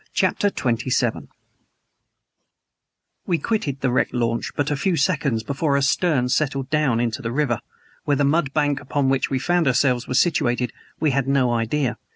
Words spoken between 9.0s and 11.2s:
which we found ourselves was situated we